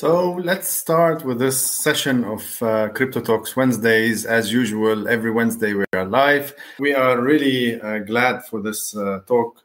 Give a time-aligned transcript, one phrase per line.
[0.00, 4.24] So let's start with this session of uh, Crypto Talks Wednesdays.
[4.24, 6.54] As usual, every Wednesday we are live.
[6.78, 9.60] We are really uh, glad for this uh, talk.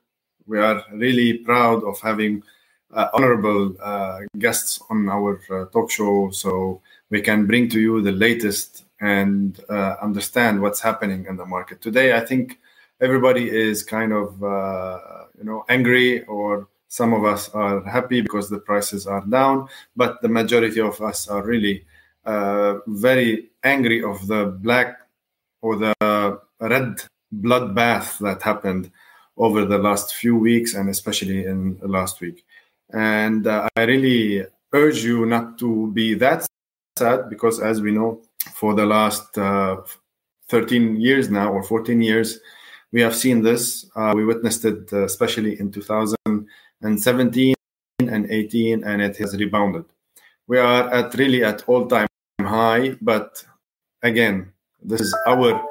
[0.47, 2.41] We are really proud of having
[2.91, 6.81] uh, honorable uh, guests on our uh, talk show so
[7.11, 11.79] we can bring to you the latest and understand what's happening in the market.
[11.79, 12.57] Today, I think
[12.99, 14.33] everybody is kind of
[15.37, 20.21] you know angry or some of us are happy because the prices are down, but
[20.21, 21.83] the majority of us are really
[22.23, 24.99] uh, very angry of the black
[25.63, 27.01] or the red
[27.41, 28.91] bloodbath that happened
[29.37, 32.45] over the last few weeks and especially in last week.
[32.91, 36.45] And uh, I really urge you not to be that
[36.95, 38.21] sad because, as we know,
[38.53, 39.77] for the last uh,
[40.49, 42.39] 13 years now or 14 years,
[42.91, 43.89] we have seen this.
[43.95, 46.15] Uh, we witnessed it, uh, especially in 2000
[46.83, 47.55] and 17
[47.99, 49.85] and 18, and it has rebounded.
[50.47, 52.07] We are at really at all-time
[52.41, 53.43] high, but
[54.01, 55.65] again, this is our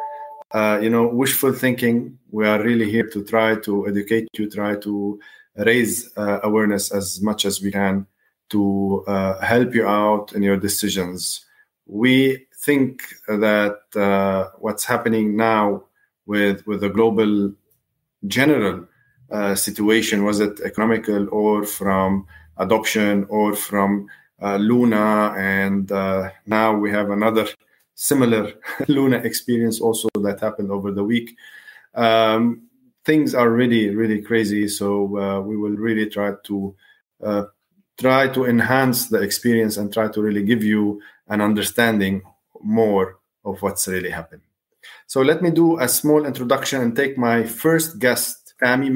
[0.52, 2.18] uh, you know wishful thinking.
[2.30, 5.20] We are really here to try to educate you, try to
[5.56, 8.06] raise uh, awareness as much as we can
[8.50, 11.44] to uh, help you out in your decisions.
[11.86, 15.84] We think that uh, what's happening now
[16.26, 17.52] with with the global
[18.26, 18.86] general
[19.32, 22.26] uh, situation, was it economical or from
[22.58, 24.06] adoption or from
[24.42, 25.34] uh, Luna?
[25.36, 27.48] And uh, now we have another
[27.94, 28.52] similar
[28.88, 31.36] Luna experience also that happened over the week.
[31.94, 32.68] Um,
[33.04, 34.68] things are really, really crazy.
[34.68, 36.74] So uh, we will really try to
[37.98, 42.22] try to enhance the experience and try to really give you an understanding
[42.62, 44.42] more of what's really happening.
[45.06, 48.90] So let me do a small introduction and take my first guest, Tammy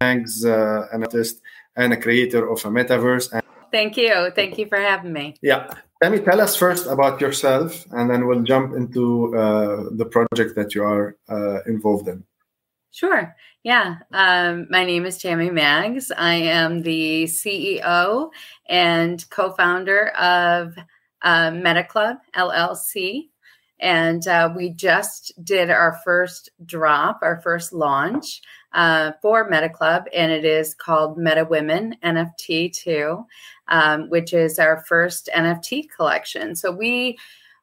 [0.00, 1.40] Maggs, uh, an artist
[1.74, 3.32] and a creator of a metaverse.
[3.32, 4.30] And Thank you.
[4.34, 5.36] Thank you for having me.
[5.40, 5.72] Yeah.
[6.02, 10.54] Let me tell us first about yourself, and then we'll jump into uh, the project
[10.54, 12.24] that you are uh, involved in.
[12.90, 13.34] Sure.
[13.62, 13.96] Yeah.
[14.12, 16.12] Um, my name is Tammy Maggs.
[16.12, 18.28] I am the CEO
[18.68, 20.74] and co founder of
[21.22, 23.28] uh, Meta Club LLC.
[23.80, 30.04] And uh, we just did our first drop, our first launch uh, for Meta Club,
[30.14, 33.24] and it is called Meta Women NFT 2,
[33.68, 36.54] um, which is our first NFT collection.
[36.54, 37.16] So we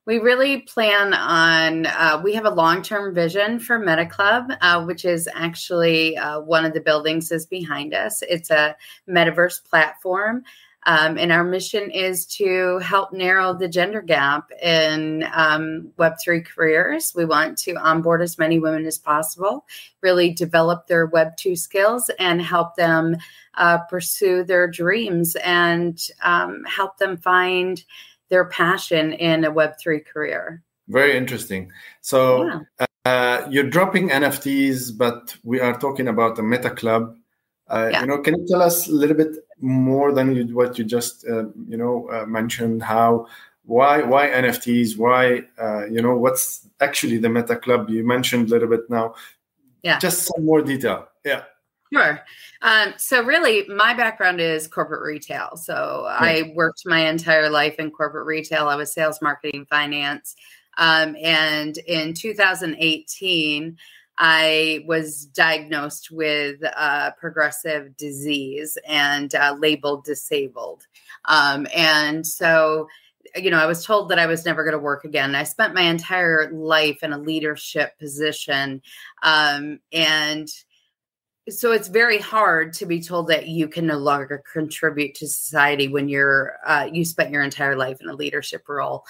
[0.05, 5.05] we really plan on uh, we have a long-term vision for meta club uh, which
[5.05, 8.75] is actually uh, one of the buildings is behind us it's a
[9.07, 10.43] metaverse platform
[10.85, 17.13] um, and our mission is to help narrow the gender gap in um, Web3 careers.
[17.16, 19.66] We want to onboard as many women as possible,
[20.01, 23.17] really develop their Web2 skills, and help them
[23.55, 27.83] uh, pursue their dreams and um, help them find
[28.29, 30.63] their passion in a Web3 career.
[30.89, 31.71] Very interesting.
[32.01, 32.45] So
[32.79, 32.85] yeah.
[33.05, 37.15] uh, you're dropping NFTs, but we are talking about a Meta Club.
[37.67, 38.01] Uh, yeah.
[38.01, 41.25] You know, can you tell us a little bit more than you, what you just
[41.28, 43.25] uh, you know uh, mentioned how
[43.66, 48.51] why why nfts why uh, you know what's actually the meta club you mentioned a
[48.51, 49.16] little bit now
[49.81, 51.44] yeah just some more detail yeah
[51.94, 52.19] Sure.
[52.63, 55.56] Um, so, really, my background is corporate retail.
[55.57, 56.18] So, yeah.
[56.19, 58.68] I worked my entire life in corporate retail.
[58.68, 60.35] I was sales, marketing, finance.
[60.78, 63.78] Um, and in 2018,
[64.18, 70.85] I was diagnosed with a progressive disease and uh, labeled disabled.
[71.25, 72.88] Um, and so,
[73.35, 75.35] you know, I was told that I was never going to work again.
[75.35, 78.81] I spent my entire life in a leadership position.
[79.24, 80.50] Um, and
[81.50, 85.90] so it's very hard to be told that you can no longer contribute to society
[85.90, 89.03] when you're uh, you spent your entire life in a leadership role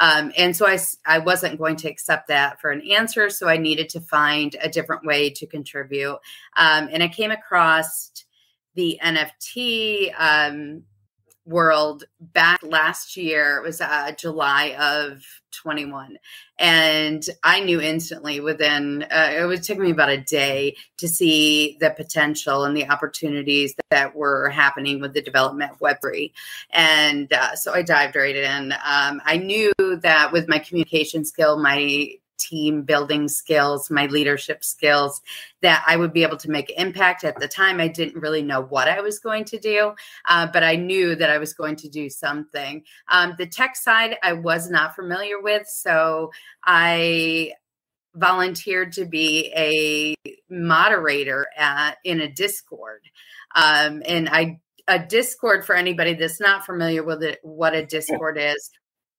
[0.00, 3.30] um, and so I, I wasn't going to accept that for an answer.
[3.30, 6.18] So I needed to find a different way to contribute.
[6.56, 8.12] Um, and I came across
[8.74, 10.84] the NFT um,
[11.48, 13.56] world back last year.
[13.56, 16.18] It was uh, July of 21.
[16.58, 21.78] And I knew instantly within, uh, it would take me about a day to see
[21.80, 26.32] the potential and the opportunities that, that were happening with the development of Web3.
[26.70, 28.72] And uh, so I dived right in.
[28.72, 35.20] Um, I knew that with my communication skill, my team building skills, my leadership skills,
[35.60, 37.24] that I would be able to make impact.
[37.24, 39.92] At the time, I didn't really know what I was going to do,
[40.28, 42.82] uh, but I knew that I was going to do something.
[43.08, 46.30] Um, the tech side, I was not familiar with, so
[46.64, 47.52] I
[48.14, 50.14] volunteered to be a
[50.48, 53.02] moderator at in a Discord,
[53.54, 58.38] um, and I a Discord for anybody that's not familiar with it, what a Discord
[58.38, 58.70] is.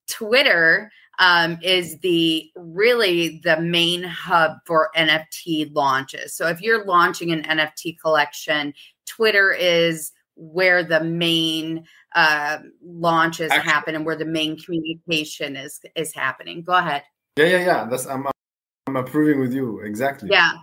[0.09, 6.33] Twitter um, is the really the main hub for NFT launches.
[6.33, 8.73] So if you're launching an NFT collection,
[9.05, 11.85] Twitter is where the main
[12.15, 16.63] uh, launches Actually, happen and where the main communication is is happening.
[16.63, 17.03] Go ahead.
[17.35, 17.87] Yeah, yeah, yeah.
[17.89, 18.25] That's I'm
[18.87, 20.29] I'm approving with you exactly.
[20.31, 20.53] Yeah.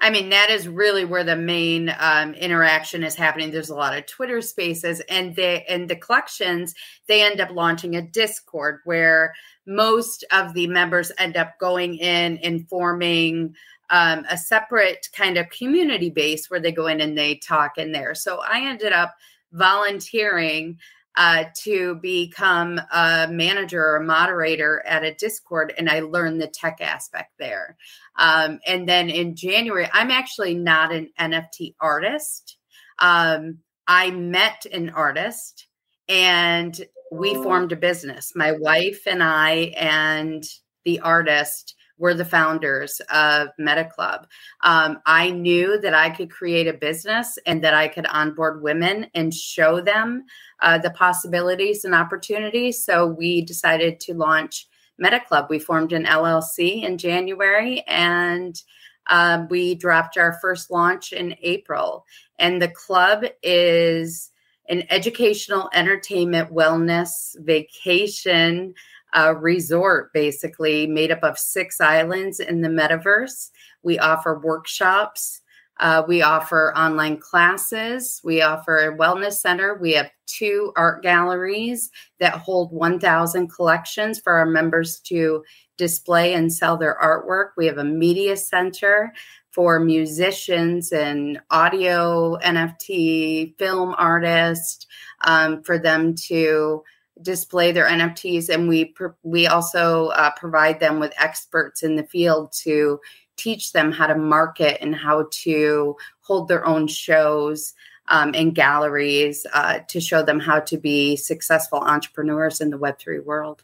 [0.00, 3.50] I mean, that is really where the main um, interaction is happening.
[3.50, 6.74] There's a lot of Twitter spaces, and they and the collections
[7.06, 9.34] they end up launching a Discord where
[9.66, 13.54] most of the members end up going in and forming
[13.90, 17.92] um, a separate kind of community base where they go in and they talk in
[17.92, 18.14] there.
[18.14, 19.14] So I ended up
[19.52, 20.78] volunteering
[21.18, 26.46] uh, to become a manager or a moderator at a Discord, and I learned the
[26.46, 27.76] tech aspect there.
[28.16, 32.56] Um, and then in January, I'm actually not an NFT artist.
[33.00, 35.66] Um, I met an artist
[36.08, 36.80] and
[37.10, 38.32] we formed a business.
[38.36, 40.44] My wife and I and
[40.84, 44.26] the artist were the founders of Meta Club.
[44.62, 49.06] Um, I knew that I could create a business and that I could onboard women
[49.14, 50.24] and show them
[50.60, 52.84] uh, the possibilities and opportunities.
[52.84, 54.68] So we decided to launch
[54.98, 55.46] Meta Club.
[55.50, 58.60] We formed an LLC in January and
[59.08, 62.04] uh, we dropped our first launch in April.
[62.38, 64.30] And the club is
[64.68, 68.74] an educational, entertainment, wellness, vacation
[69.12, 73.50] uh, resort, basically made up of six islands in the metaverse.
[73.82, 75.40] We offer workshops.
[75.80, 78.20] Uh, we offer online classes.
[78.24, 79.78] We offer a wellness center.
[79.80, 85.44] We have two art galleries that hold 1,000 collections for our members to
[85.76, 87.50] display and sell their artwork.
[87.56, 89.12] We have a media center
[89.52, 94.86] for musicians and audio, NFT, film artists,
[95.24, 96.82] um, for them to
[97.22, 102.52] display their NFTs, and we we also uh, provide them with experts in the field
[102.64, 103.00] to
[103.36, 107.74] teach them how to market and how to hold their own shows
[108.08, 112.98] um, and galleries uh, to show them how to be successful entrepreneurs in the Web
[112.98, 113.62] three world.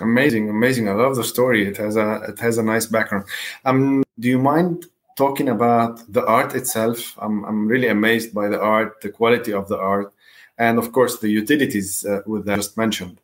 [0.00, 0.88] Amazing, amazing!
[0.88, 1.66] I love the story.
[1.66, 3.24] It has a it has a nice background.
[3.64, 4.86] Um, do you mind
[5.16, 7.16] talking about the art itself?
[7.18, 10.12] I'm I'm really amazed by the art, the quality of the art
[10.60, 13.20] and of course the utilities uh, with that just mentioned.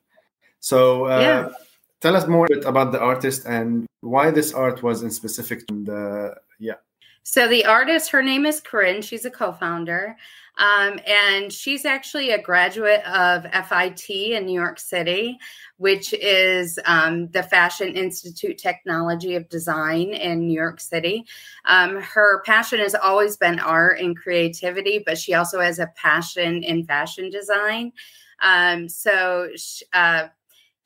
[0.59, 1.49] So uh, yeah.
[2.01, 5.63] tell us more about the artist and why this art was in specific.
[5.69, 6.81] And uh, yeah.
[7.29, 9.03] So the artist, her name is Corinne.
[9.03, 10.17] She's a co-founder,
[10.59, 15.37] um, and she's actually a graduate of FIT in New York City,
[15.77, 21.25] which is um, the Fashion Institute Technology of Design in New York City.
[21.65, 26.63] Um, her passion has always been art and creativity, but she also has a passion
[26.63, 27.91] in fashion design.
[28.41, 29.49] Um, so
[29.93, 30.29] uh,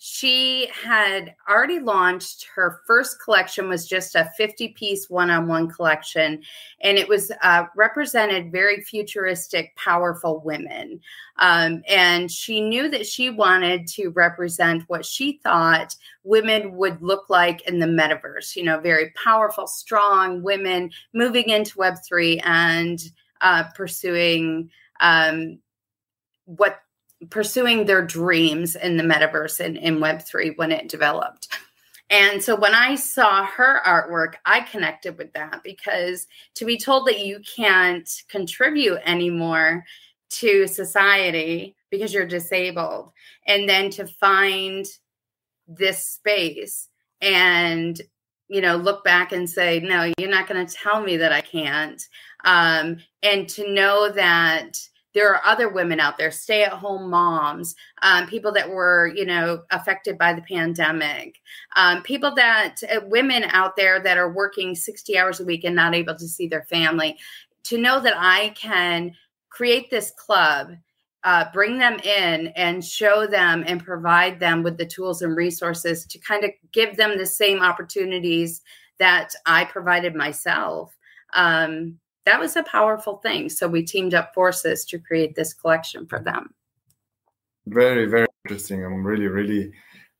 [0.03, 6.43] she had already launched her first collection was just a 50 piece one-on-one collection
[6.81, 10.99] and it was uh, represented very futuristic powerful women.
[11.37, 15.95] Um, and she knew that she wanted to represent what she thought
[16.25, 21.77] women would look like in the metaverse you know very powerful strong women moving into
[21.77, 23.03] web3 and
[23.43, 24.71] uh, pursuing
[25.01, 25.59] um,
[26.47, 26.81] what
[27.29, 31.49] pursuing their dreams in the metaverse and in Web3 when it developed.
[32.09, 37.07] And so when I saw her artwork, I connected with that because to be told
[37.07, 39.85] that you can't contribute anymore
[40.31, 43.13] to society because you're disabled,
[43.47, 44.87] and then to find
[45.67, 46.89] this space
[47.21, 48.01] and
[48.49, 51.41] you know look back and say no you're not going to tell me that i
[51.41, 52.09] can't
[52.45, 54.81] um, and to know that
[55.15, 59.25] there are other women out there stay at home moms um, people that were you
[59.25, 61.41] know affected by the pandemic
[61.77, 65.77] um, people that uh, women out there that are working 60 hours a week and
[65.77, 67.17] not able to see their family
[67.65, 69.13] to know that i can
[69.49, 70.73] create this club
[71.23, 76.07] uh, bring them in and show them and provide them with the tools and resources
[76.07, 78.63] to kind of give them the same opportunities
[78.99, 80.97] that i provided myself
[81.35, 83.49] um, that was a powerful thing.
[83.49, 86.55] So we teamed up forces to create this collection for them.
[87.67, 88.85] Very, very interesting.
[88.85, 89.73] I'm really, really,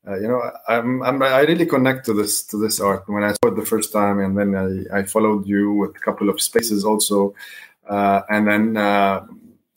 [0.07, 3.33] uh, you know, I'm, I'm, I really connect to this to this art when I
[3.33, 6.41] saw it the first time, and then I, I followed you with a couple of
[6.41, 7.33] spaces also,
[7.87, 8.77] uh, and then.
[8.77, 9.25] Uh,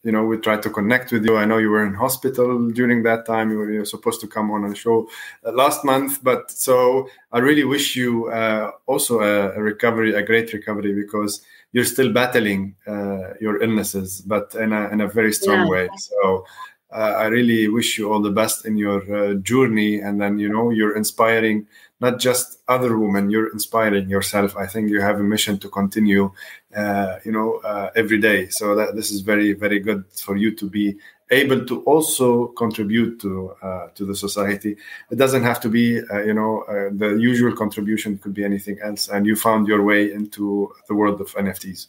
[0.05, 1.39] you know, we tried to connect with you.
[1.39, 3.51] I know you were in hospital during that time.
[3.51, 5.09] You were, you were supposed to come on a show
[5.47, 10.23] uh, last month, but so I really wish you uh, also a, a, recovery, a
[10.23, 11.41] great recovery, because
[11.75, 15.73] you're still battling uh, your illnesses, but in a in a very strong yeah.
[15.75, 15.89] way.
[15.97, 16.47] So.
[16.93, 20.49] Uh, I really wish you all the best in your uh, journey, and then you
[20.49, 21.67] know you're inspiring
[22.01, 26.31] not just other women you're inspiring yourself i think you have a mission to continue
[26.77, 30.51] uh, you know uh, every day so that this is very very good for you
[30.55, 30.97] to be
[31.31, 34.77] able to also contribute to uh, to the society.
[35.11, 38.19] It doesn't have to be uh, you know uh, the usual contribution.
[38.19, 39.09] Could be anything else.
[39.09, 41.89] And you found your way into the world of nfts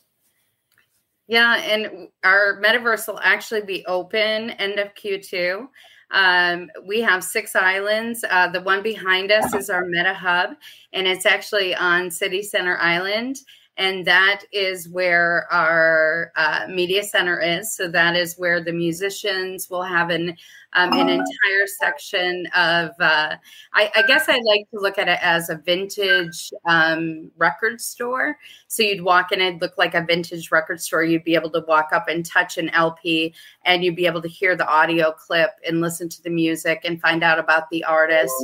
[1.27, 5.67] yeah and our metaverse will actually be open end of q2
[6.11, 8.23] um, we have six islands.
[8.29, 10.51] Uh, the one behind us is our Meta Hub,
[10.93, 13.37] and it's actually on City Center Island
[13.77, 17.75] and that is where our uh, media center is.
[17.75, 20.37] So that is where the musicians will have an
[20.75, 22.91] um, an entire section of.
[22.99, 23.35] Uh,
[23.73, 28.37] I, I, guess I like to look at it as a vintage um, record store.
[28.67, 31.03] So you'd walk in, it look like a vintage record store.
[31.03, 34.27] You'd be able to walk up and touch an LP, and you'd be able to
[34.27, 38.35] hear the audio clip and listen to the music and find out about the artist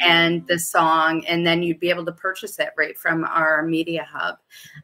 [0.00, 4.06] and the song, and then you'd be able to purchase it right from our media
[4.10, 4.36] hub.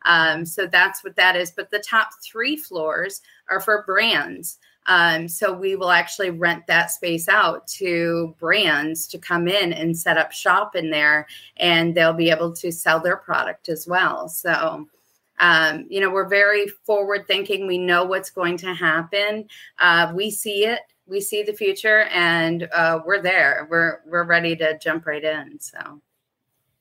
[0.05, 1.51] Um, so that's what that is.
[1.51, 4.59] But the top three floors are for brands.
[4.87, 9.97] Um, so we will actually rent that space out to brands to come in and
[9.97, 14.29] set up shop in there, and they'll be able to sell their product as well.
[14.29, 14.89] So.
[15.39, 17.67] Um, you know, we're very forward thinking.
[17.67, 19.49] We know what's going to happen.
[19.81, 23.67] Uh, we see it we see the future and uh, we're there.
[23.71, 25.59] We're we're ready to jump right in.
[25.61, 26.01] So.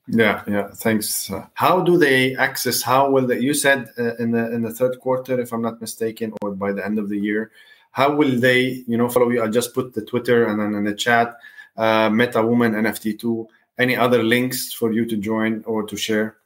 [0.08, 0.70] Yeah, yeah.
[0.74, 1.32] Thanks.
[1.54, 2.82] how do they access?
[2.82, 3.40] How will they?
[3.40, 6.72] You said uh, in the in the third quarter, if I'm not mistaken, or by
[6.72, 7.52] the end of the year.
[7.92, 9.42] How will they, you know, follow you?
[9.42, 11.38] i'll just put the Twitter and then in the chat,
[11.78, 13.48] uh, Meta Woman NFT two.
[13.78, 16.38] Any other links for you to join or to share?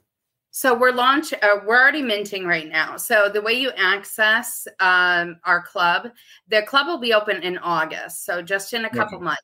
[0.52, 1.34] So we're launch.
[1.34, 2.96] Uh, we're already minting right now.
[2.96, 6.12] So the way you access um, our club,
[6.48, 8.25] the club will be open in August.
[8.25, 9.25] So just in a couple okay.
[9.25, 9.42] months.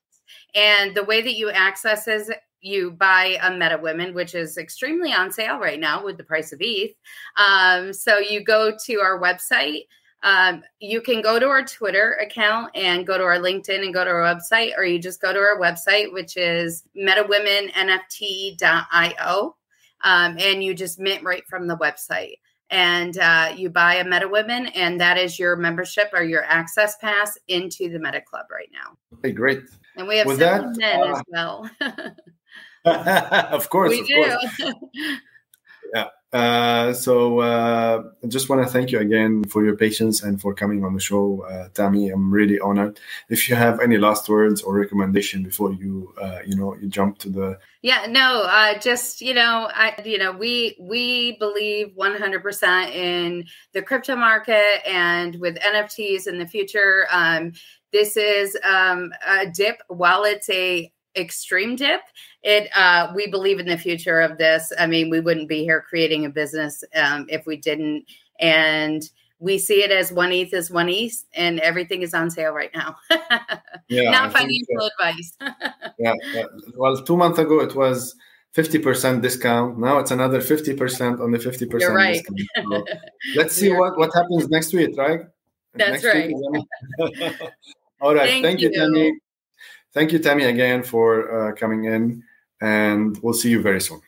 [0.56, 2.32] And the way that you access is
[2.62, 6.54] you buy a Meta Women, which is extremely on sale right now with the price
[6.54, 6.96] of ETH.
[7.36, 9.88] Um, so you go to our website.
[10.24, 14.04] Um, you can go to our Twitter account and go to our LinkedIn and go
[14.04, 19.56] to our website, or you just go to our website, which is metawomenNFT.io
[20.04, 22.40] um, and you just mint right from the website.
[22.70, 26.96] And uh, you buy a Meta MetaWomen, and that is your membership or your access
[26.98, 28.96] pass into the Meta Club right now.
[29.18, 29.64] Okay, great.
[29.98, 31.70] And we have With that, men uh, as well.
[32.86, 34.24] of course, we of do.
[34.24, 34.62] Course.
[35.94, 36.08] yeah.
[36.34, 40.54] Uh, so uh, I just want to thank you again for your patience and for
[40.54, 42.10] coming on the show, uh, Tammy.
[42.10, 43.02] I'm really honored.
[43.30, 47.18] If you have any last words or recommendation before you, uh, you know, you jump
[47.20, 52.92] to the yeah, no, uh, just you know, I you know, we we believe 100%
[52.92, 57.08] in the crypto market and with NFTs in the future.
[57.12, 57.54] Um,
[57.92, 59.82] this is um, a dip.
[59.90, 62.02] While it's a extreme dip
[62.44, 65.84] it uh we believe in the future of this i mean we wouldn't be here
[65.88, 68.06] creating a business um if we didn't
[68.40, 69.10] and
[69.42, 72.70] we see it as one ETH is one ETH, and everything is on sale right
[72.76, 72.96] now.
[73.90, 74.90] yeah, not financial so.
[75.00, 75.34] advice.
[75.98, 78.16] yeah, yeah, well, two months ago it was
[78.54, 79.80] fifty percent discount.
[79.80, 81.90] Now it's another fifty percent on the fifty percent.
[81.90, 82.24] You're right.
[82.56, 82.86] So
[83.36, 85.22] let's see what what happens next week, right?
[85.74, 86.34] That's next right.
[88.00, 88.30] All right.
[88.30, 89.14] Thank, Thank you, Tammy.
[89.94, 92.24] Thank you, Tammy, again for uh, coming in,
[92.62, 94.02] and we'll see you very soon.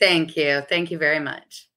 [0.00, 0.62] Thank you.
[0.68, 1.68] Thank you very much.